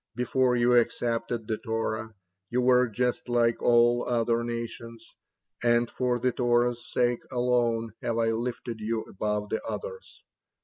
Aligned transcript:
Before 0.15 0.55
you 0.55 0.73
accepted 0.73 1.47
the 1.47 1.59
Torah, 1.59 2.15
you 2.49 2.59
were 2.61 2.87
just 2.87 3.29
like 3.29 3.61
all 3.61 4.03
other 4.09 4.43
nations, 4.43 5.15
and 5.63 5.91
for 5.91 6.17
the 6.17 6.31
Torah's 6.31 6.91
sake 6.91 7.21
alone 7.31 7.93
have 8.01 8.17
I 8.17 8.31
lifted 8.31 8.79
you 8.81 9.01
above 9.03 9.49
the 9.49 9.63
others. 9.63 10.23